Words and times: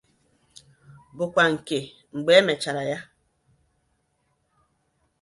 bụkwa 1.15 1.43
nke 1.53 1.77
mgbe 2.15 2.31
e 2.39 2.41
mechara 2.47 2.83
ya 2.89 2.99